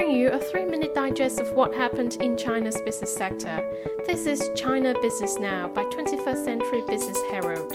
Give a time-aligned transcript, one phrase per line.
[0.00, 3.62] bring you a three minute digest of what happened in China's business sector.
[4.06, 7.70] This is China Business Now by 21st Century Business Herald.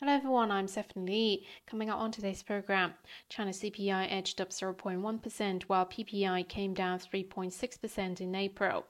[0.00, 1.46] Hello everyone, I'm Stephanie Lee.
[1.66, 2.94] Coming up on today's program,
[3.28, 8.86] China CPI edged up 0.1%, while PPI came down 3.6% in April.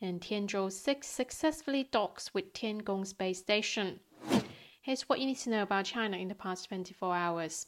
[0.00, 4.00] And Tianzhou 6 successfully docks with Tiangong Space Station.
[4.80, 7.66] Here's what you need to know about China in the past 24 hours.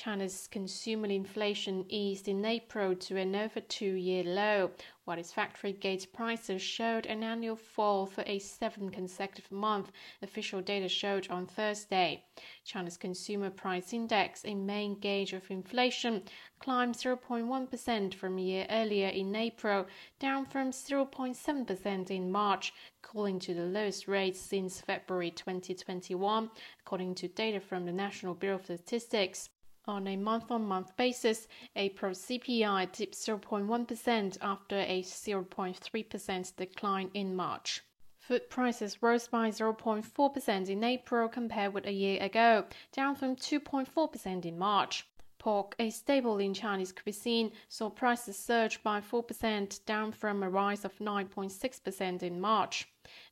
[0.00, 4.70] China's consumer inflation eased in April to an over two year low,
[5.04, 9.90] while its factory gate prices showed an annual fall for a seventh consecutive month,
[10.22, 12.24] official data showed on Thursday.
[12.64, 16.22] China's consumer price index, a main gauge of inflation,
[16.60, 19.84] climbed 0.1% from a year earlier in April,
[20.20, 22.72] down from 0.7% in March,
[23.02, 26.48] cooling to the lowest rate since February 2021,
[26.82, 29.50] according to data from the National Bureau of Statistics.
[29.88, 37.82] On a month-on-month basis, April CPI dipped 0.1% after a 0.3% decline in March.
[38.18, 44.44] Food prices rose by 0.4% in April compared with a year ago, down from 2.4%
[44.44, 45.08] in March.
[45.38, 50.84] Pork, a staple in Chinese cuisine, saw prices surge by 4%, down from a rise
[50.84, 52.86] of 9.6% in March.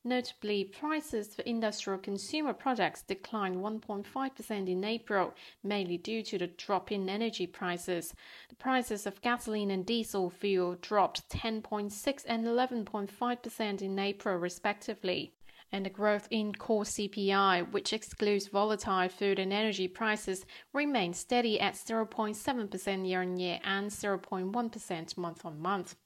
[0.05, 6.91] Notably, prices for industrial consumer products declined 1.5% in April, mainly due to the drop
[6.91, 8.14] in energy prices.
[8.48, 15.32] The prices of gasoline and diesel fuel dropped 10.6 and 11.5% in April, respectively
[15.72, 21.61] and the growth in core CPI, which excludes volatile food and energy prices, remained steady
[21.61, 25.97] at 0.7% year on year and 0.1% month on month.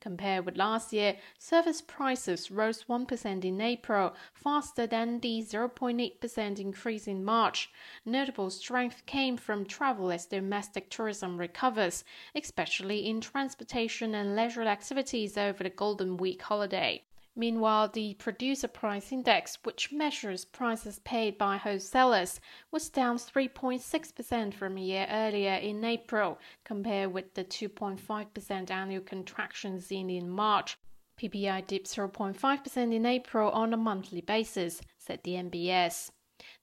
[0.00, 7.08] Compared with last year, service prices rose 1% in April, faster than the 0.8% increase
[7.08, 7.72] in March.
[8.04, 12.04] Notable strength came from travel as domestic tourism recovers,
[12.36, 17.02] especially in transportation and leisure activities over the Golden Week holiday.
[17.38, 24.78] Meanwhile, the producer price index, which measures prices paid by wholesalers, was down 3.6% from
[24.78, 30.78] a year earlier in April, compared with the 2.5% annual contraction seen in March.
[31.20, 36.10] PPI dipped 0.5% in April on a monthly basis, said the NBS.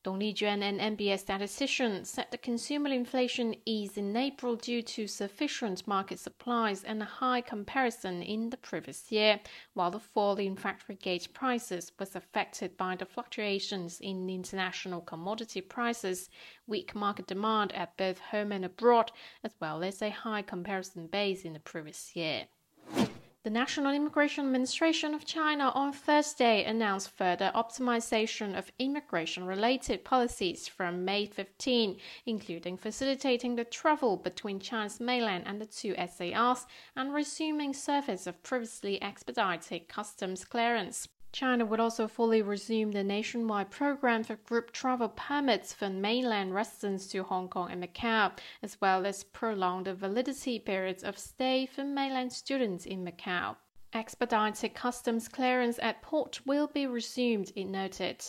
[0.03, 5.87] Dong Lijuan, an NBS statistician, said the consumer inflation eased in April due to sufficient
[5.87, 9.39] market supplies and a high comparison in the previous year,
[9.73, 15.61] while the fall in factory gate prices was affected by the fluctuations in international commodity
[15.61, 16.29] prices,
[16.67, 19.11] weak market demand at both home and abroad,
[19.43, 22.47] as well as a high comparison base in the previous year.
[23.43, 30.69] The National Immigration Administration of China on Thursday announced further optimization of immigration related policies
[30.69, 36.65] from May 15, including facilitating the travel between China's mainland and the two SARs
[36.95, 41.09] and resuming service of previously expedited customs clearance.
[41.33, 47.07] China would also fully resume the nationwide program for group travel permits for mainland residents
[47.07, 51.83] to Hong Kong and Macau, as well as prolong the validity periods of stay for
[51.83, 53.55] mainland students in Macau.
[53.93, 58.23] Expedited customs clearance at port will be resumed, it noted.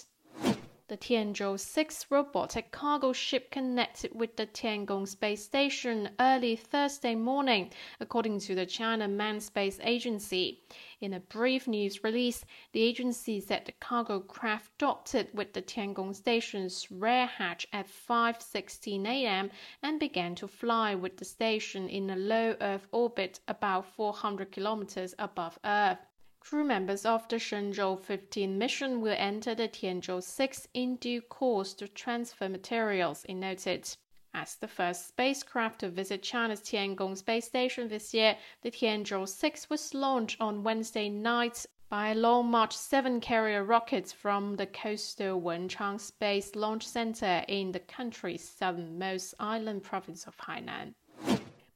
[0.94, 7.72] The Tianzhou 6 robotic cargo ship connected with the Tiangong space station early Thursday morning,
[7.98, 10.62] according to the China Manned Space Agency.
[11.00, 16.14] In a brief news release, the agency said the cargo craft docked with the Tiangong
[16.14, 19.50] station's rear hatch at 5:16 a.m.
[19.82, 25.12] and began to fly with the station in a low Earth orbit about 400 kilometers
[25.18, 26.06] above Earth.
[26.46, 31.72] Crew members of the Shenzhou 15 mission will enter the Tianzhou 6 in due course
[31.72, 33.96] to transfer materials, it noted.
[34.34, 39.70] As the first spacecraft to visit China's Tiangong space station this year, the Tianzhou 6
[39.70, 45.98] was launched on Wednesday night by Long March 7 carrier rockets from the coastal Wenchang
[45.98, 50.92] Space Launch Center in the country's southernmost island province of Hainan.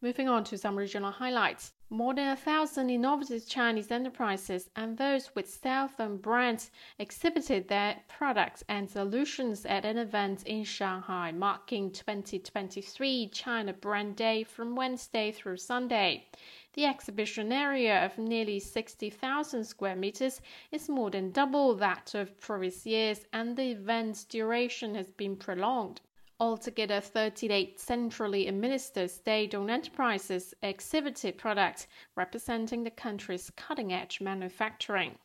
[0.00, 1.72] Moving on to some regional highlights.
[1.90, 8.62] More than a thousand innovative Chinese enterprises and those with southern brands exhibited their products
[8.68, 15.56] and solutions at an event in Shanghai marking 2023 China Brand Day from Wednesday through
[15.56, 16.28] Sunday.
[16.74, 20.40] The exhibition area of nearly 60,000 square meters
[20.70, 26.02] is more than double that of previous years, and the event's duration has been prolonged.
[26.40, 35.18] Altogether, 38 centrally administered state-owned enterprises exhibited products representing the country's cutting-edge manufacturing.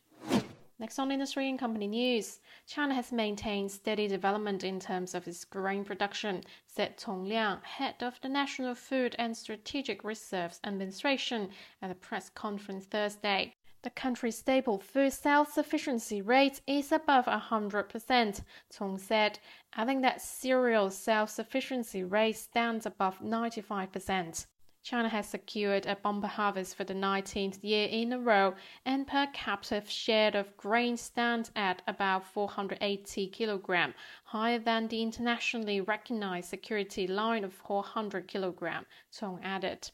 [0.80, 5.44] Next on industry and company news, China has maintained steady development in terms of its
[5.44, 11.50] grain production, said Cong Liang, head of the National Food and Strategic Reserves Administration,
[11.80, 13.54] at a press conference Thursday.
[13.84, 18.42] The country's staple food self-sufficiency rate is above 100%,
[18.74, 19.38] Cong said,
[19.74, 24.46] adding that cereal self-sufficiency rate stands above 95%.
[24.82, 28.54] China has secured a bumper harvest for the 19th year in a row,
[28.86, 33.94] and per capita share of grain stands at about 480 kg,
[34.24, 38.86] higher than the internationally recognized security line of 400 kg,
[39.20, 39.90] Cong added.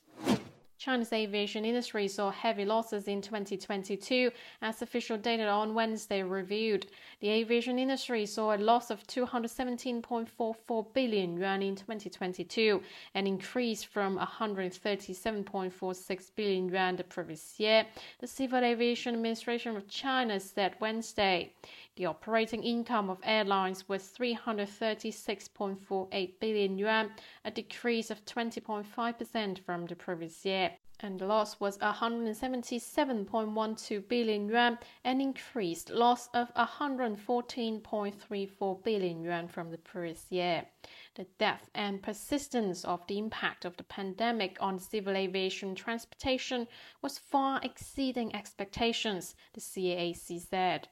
[0.80, 4.30] China's aviation industry saw heavy losses in 2022
[4.62, 6.86] as official data on Wednesday reviewed.
[7.20, 12.80] The aviation industry saw a loss of 217.44 billion yuan in 2022,
[13.14, 17.84] an increase from 137.46 billion yuan the previous year,
[18.20, 21.52] the Civil Aviation Administration of China said Wednesday.
[21.96, 27.10] The operating income of airlines was 336.48 billion yuan,
[27.44, 30.69] a decrease of 20.5% from the previous year.
[31.02, 39.70] And the loss was 177.12 billion yuan, an increased loss of 114.34 billion yuan from
[39.70, 40.66] the previous year.
[41.14, 46.68] The depth and persistence of the impact of the pandemic on civil aviation transportation
[47.00, 50.88] was far exceeding expectations, the CAAC said.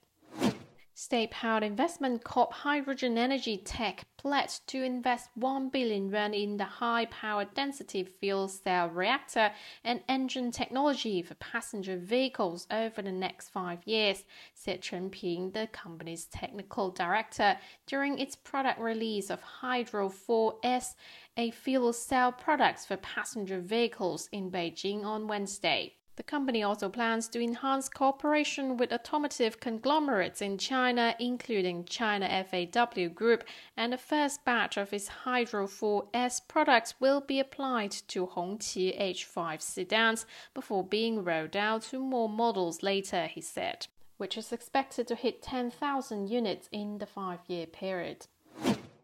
[1.00, 7.44] State-powered investment corp Hydrogen Energy Tech pledged to invest 1 billion yuan in the high-power
[7.54, 9.52] density fuel cell reactor
[9.84, 14.24] and engine technology for passenger vehicles over the next five years,
[14.54, 17.56] said Chen Ping, the company's technical director,
[17.86, 20.96] during its product release of Hydro 4S,
[21.36, 25.94] a fuel cell product for passenger vehicles in Beijing on Wednesday.
[26.18, 33.06] The company also plans to enhance cooperation with automotive conglomerates in China, including China FAW
[33.14, 33.44] Group,
[33.76, 39.62] and the first batch of its Hydro 4S products will be applied to Hongqi H5
[39.62, 43.86] sedans before being rolled out to more models later, he said,
[44.16, 48.26] which is expected to hit 10,000 units in the five year period.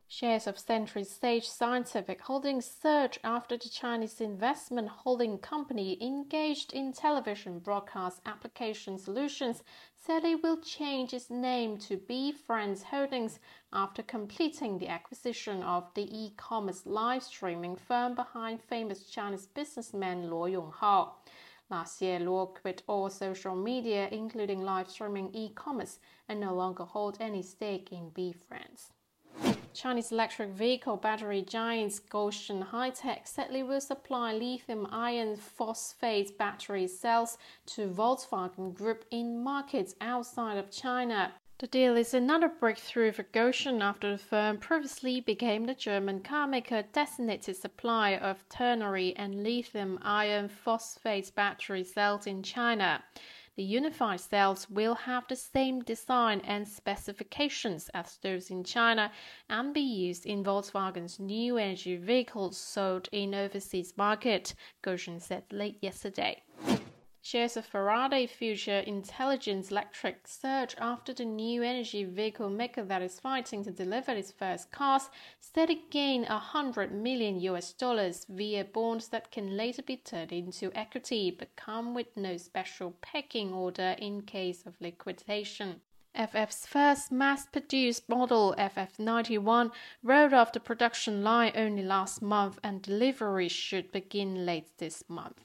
[0.06, 6.92] Shares of Century Sage Scientific Holdings surged after the Chinese investment holding company engaged in
[6.92, 9.64] television broadcast application solutions
[9.96, 13.40] said it will change its name to Be Friends Holdings
[13.72, 20.48] after completing the acquisition of the e-commerce live streaming firm behind famous Chinese businessman Luo
[20.52, 21.12] Yonghao.
[21.70, 25.98] Last year, Luo quit all social media, including live streaming e-commerce,
[26.28, 28.92] and no longer hold any stake in Be Friends.
[29.74, 36.86] Chinese electric vehicle battery giants Gotion Hightech said it will supply lithium iron phosphate battery
[36.86, 37.36] cells
[37.66, 41.32] to Volkswagen Group in markets outside of China.
[41.58, 46.84] The deal is another breakthrough for Gotion after the firm previously became the German carmaker
[46.92, 53.02] designated supplier of ternary and lithium iron phosphate battery cells in China.
[53.56, 59.12] The unified cells will have the same design and specifications as those in China
[59.48, 65.78] and be used in Volkswagen's new energy vehicles sold in overseas market, Gotion said late
[65.80, 66.42] yesterday.
[67.26, 73.18] Shares of Faraday Future Intelligence Electric surge after the new energy vehicle maker that is
[73.18, 75.08] fighting to deliver its first cars
[75.40, 80.70] said it gained 100 million US dollars via bonds that can later be turned into
[80.74, 85.80] equity but come with no special pecking order in case of liquidation.
[86.14, 89.70] FF's first mass produced model, FF91,
[90.02, 95.40] rolled off the production line only last month and deliveries should begin late this month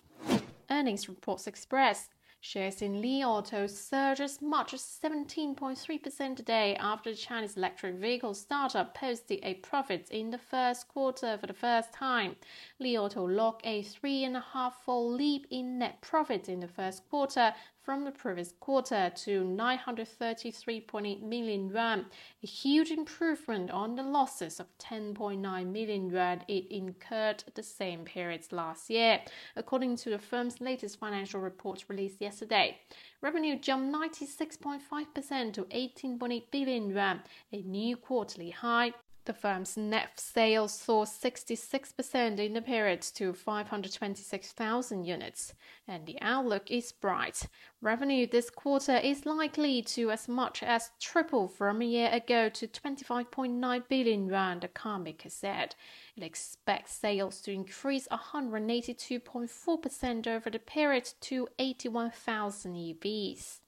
[0.79, 2.09] earnings reports express.
[2.41, 8.33] Shares in Li Auto surged as much as 17.3% today after the Chinese electric vehicle
[8.33, 12.37] startup posted a profit in the first quarter for the first time.
[12.79, 16.67] Li Auto logged a three and a half fold leap in net profit in the
[16.69, 17.53] first quarter
[17.89, 22.05] from the previous quarter to 933.8 million yuan,
[22.43, 28.45] a huge improvement on the losses of 10.9 million yuan it incurred the same period
[28.51, 29.19] last year,
[29.55, 32.77] according to the firm's latest financial report released yesterday.
[33.21, 38.93] Revenue jumped 96.5% to 18.8 billion yuan, a new quarterly high.
[39.29, 45.53] The firm's net sales saw 66% in the period to 526,000 units,
[45.87, 47.43] and the outlook is bright.
[47.79, 52.67] Revenue this quarter is likely to as much as triple from a year ago to
[52.67, 55.75] 25.9 billion yuan, the carmaker said.
[56.17, 63.58] It expects sales to increase 182.4% over the period to 81,000 EVs.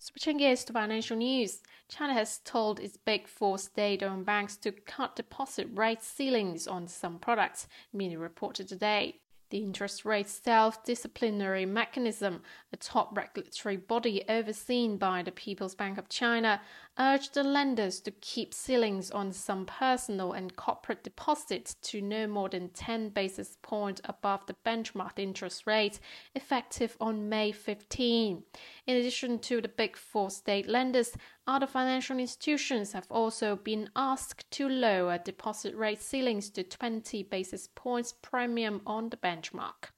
[0.00, 4.70] Switching gears to financial news, China has told its big four state owned banks to
[4.70, 9.16] cut deposit rate ceilings on some products, Mini reported today.
[9.50, 15.98] The interest rate self disciplinary mechanism, a top regulatory body overseen by the People's Bank
[15.98, 16.60] of China,
[16.98, 22.48] urged the lenders to keep ceilings on some personal and corporate deposits to no more
[22.48, 26.00] than 10 basis points above the benchmark interest rate,
[26.34, 28.42] effective on May 15.
[28.86, 34.50] In addition to the big four state lenders, other financial institutions have also been asked
[34.52, 39.92] to lower deposit rate ceilings to 20 basis points premium on the benchmark.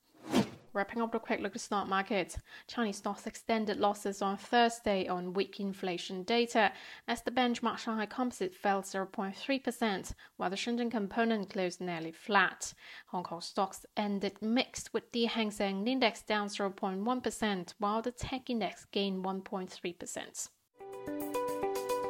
[0.72, 2.36] Wrapping up the quick look at the stock market,
[2.68, 6.70] Chinese stocks extended losses on Thursday on weak inflation data
[7.08, 12.72] as the benchmark Shanghai Composite fell 0.3%, while the Shenzhen Component closed nearly flat.
[13.08, 18.48] Hong Kong stocks ended mixed with the Hang Seng Index down 0.1%, while the Tech
[18.48, 20.48] Index gained 1.3%.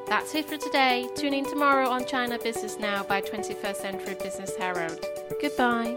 [0.07, 1.09] That's it for today.
[1.15, 5.03] Tune in tomorrow on China Business Now by 21st Century Business Herald.
[5.41, 5.97] Goodbye.